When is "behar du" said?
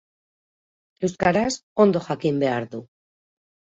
2.45-2.85